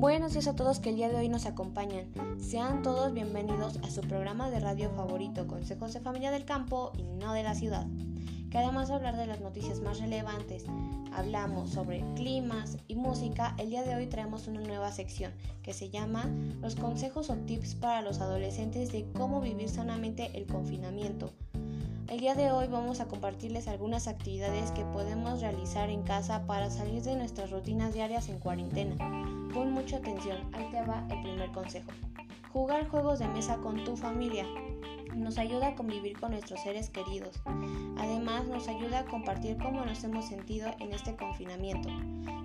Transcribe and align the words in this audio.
buenos 0.00 0.32
días 0.32 0.48
a 0.48 0.56
todos 0.56 0.80
que 0.80 0.88
el 0.88 0.96
día 0.96 1.10
de 1.10 1.16
hoy 1.16 1.28
nos 1.28 1.44
acompañan. 1.44 2.06
Sean 2.40 2.82
todos 2.82 3.12
bienvenidos 3.12 3.78
a 3.82 3.90
su 3.90 4.00
programa 4.00 4.48
de 4.48 4.58
radio 4.58 4.88
favorito, 4.96 5.46
Consejos 5.46 5.92
de 5.92 6.00
Familia 6.00 6.30
del 6.30 6.46
Campo 6.46 6.92
y 6.96 7.02
no 7.02 7.34
de 7.34 7.42
la 7.42 7.54
ciudad. 7.54 7.86
Que 8.50 8.56
además 8.56 8.88
de 8.88 8.94
hablar 8.94 9.18
de 9.18 9.26
las 9.26 9.42
noticias 9.42 9.82
más 9.82 10.00
relevantes, 10.00 10.64
hablamos 11.12 11.68
sobre 11.68 12.02
climas 12.14 12.78
y 12.88 12.94
música, 12.94 13.54
el 13.58 13.68
día 13.68 13.82
de 13.82 13.94
hoy 13.94 14.06
traemos 14.06 14.48
una 14.48 14.62
nueva 14.62 14.90
sección 14.90 15.34
que 15.62 15.74
se 15.74 15.90
llama 15.90 16.30
Los 16.62 16.76
consejos 16.76 17.28
o 17.28 17.36
tips 17.36 17.74
para 17.74 18.00
los 18.00 18.22
adolescentes 18.22 18.92
de 18.92 19.04
cómo 19.12 19.42
vivir 19.42 19.68
sanamente 19.68 20.30
el 20.32 20.46
confinamiento. 20.46 21.30
El 22.10 22.18
día 22.18 22.34
de 22.34 22.50
hoy 22.50 22.66
vamos 22.66 22.98
a 22.98 23.06
compartirles 23.06 23.68
algunas 23.68 24.08
actividades 24.08 24.72
que 24.72 24.84
podemos 24.84 25.40
realizar 25.40 25.90
en 25.90 26.02
casa 26.02 26.44
para 26.44 26.68
salir 26.68 27.02
de 27.02 27.14
nuestras 27.14 27.52
rutinas 27.52 27.94
diarias 27.94 28.28
en 28.28 28.40
cuarentena. 28.40 28.96
Pon 29.54 29.70
mucha 29.70 29.98
atención, 29.98 30.38
ahí 30.52 30.68
te 30.72 30.82
va 30.82 31.06
el 31.08 31.22
primer 31.22 31.52
consejo. 31.52 31.92
Jugar 32.52 32.88
juegos 32.88 33.20
de 33.20 33.28
mesa 33.28 33.58
con 33.58 33.84
tu 33.84 33.96
familia. 33.96 34.44
Nos 35.14 35.38
ayuda 35.38 35.68
a 35.68 35.74
convivir 35.76 36.18
con 36.18 36.32
nuestros 36.32 36.60
seres 36.62 36.90
queridos. 36.90 37.40
Además, 37.96 38.44
nos 38.48 38.66
ayuda 38.66 39.00
a 39.00 39.04
compartir 39.04 39.56
cómo 39.58 39.84
nos 39.84 40.02
hemos 40.02 40.26
sentido 40.26 40.68
en 40.80 40.92
este 40.92 41.14
confinamiento. 41.14 41.90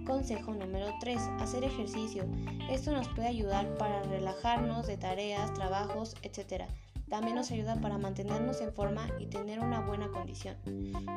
Consejo 0.06 0.54
número 0.54 0.94
3. 1.00 1.20
Hacer 1.40 1.64
ejercicio. 1.64 2.26
Esto 2.70 2.92
nos 2.92 3.08
puede 3.10 3.30
ayudar 3.30 3.68
para 3.80 4.04
relajarnos 4.04 4.86
de 4.86 4.98
tareas, 4.98 5.52
trabajos, 5.56 6.16
etc. 6.22 6.66
También 7.10 7.36
nos 7.36 7.52
ayuda 7.52 7.80
para 7.82 7.98
mantenernos 7.98 8.62
en 8.62 8.74
forma 8.74 9.08
y 9.20 9.28
tener 9.28 9.60
una 9.60 9.82
buena 9.82 10.10
condición. 10.10 10.56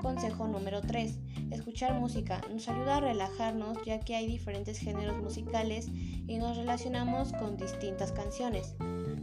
Consejo 0.02 0.46
número 0.46 0.82
3. 0.82 1.18
Escuchar 1.50 1.98
música. 1.98 2.40
Nos 2.52 2.68
ayuda 2.68 2.96
a 2.96 3.00
relajarnos 3.00 3.78
ya 3.84 4.00
que 4.00 4.14
hay 4.14 4.26
diferentes 4.26 4.78
géneros 4.78 5.18
musicales 5.18 5.88
y 6.26 6.36
nos 6.38 6.56
relacionamos 6.56 7.32
con 7.32 7.56
distintas 7.56 8.12
canciones. 8.12 8.74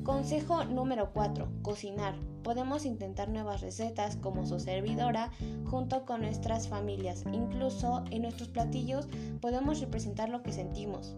Consejo 0.04 0.66
número 0.66 1.12
4. 1.14 1.48
Cocinar. 1.62 2.16
Podemos 2.44 2.86
intentar 2.86 3.30
nuevas 3.30 3.62
recetas 3.62 4.18
como 4.18 4.46
su 4.46 4.60
servidora 4.60 5.32
junto 5.66 6.06
con 6.06 6.22
nuestras 6.22 6.68
familias. 6.68 7.24
Incluso 7.32 8.04
en 8.12 8.24
nuestros 8.24 8.50
platillos 8.50 9.08
podemos 9.42 9.80
representar 9.80 10.30
lo 10.30 10.44
que 10.44 10.52
sentimos. 10.52 11.16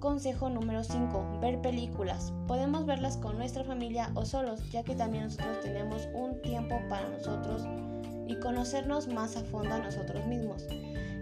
Consejo 0.00 0.50
número 0.50 0.84
5. 0.84 1.38
Ver 1.40 1.60
películas. 1.60 2.32
Podemos 2.46 2.86
verlas 2.86 3.16
con 3.16 3.38
nuestra 3.38 3.64
familia 3.64 4.10
o 4.14 4.24
solos, 4.24 4.60
ya 4.70 4.82
que 4.82 4.94
también 4.94 5.24
nosotros 5.24 5.60
tenemos 5.62 6.08
un 6.14 6.40
tiempo 6.42 6.76
para 6.88 7.08
nosotros 7.08 7.62
y 8.26 8.38
conocernos 8.40 9.08
más 9.08 9.36
a 9.36 9.44
fondo 9.44 9.74
a 9.74 9.78
nosotros 9.78 10.26
mismos. 10.26 10.66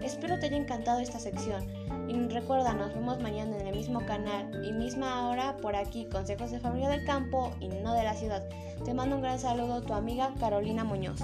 Espero 0.03 0.39
te 0.39 0.47
haya 0.47 0.57
encantado 0.57 0.99
esta 0.99 1.19
sección 1.19 1.65
y 2.07 2.13
recuerda, 2.27 2.73
nos 2.73 2.93
vemos 2.93 3.19
mañana 3.21 3.57
en 3.57 3.67
el 3.67 3.75
mismo 3.75 4.05
canal 4.05 4.63
y 4.63 4.71
misma 4.71 5.29
hora 5.29 5.57
por 5.57 5.75
aquí, 5.75 6.05
Consejos 6.05 6.51
de 6.51 6.59
Familia 6.59 6.89
del 6.89 7.05
Campo 7.05 7.51
y 7.59 7.69
no 7.69 7.93
de 7.93 8.03
la 8.03 8.13
ciudad. 8.13 8.47
Te 8.83 8.93
mando 8.93 9.15
un 9.15 9.21
gran 9.21 9.39
saludo, 9.39 9.81
tu 9.81 9.93
amiga 9.93 10.33
Carolina 10.39 10.83
Muñoz. 10.83 11.21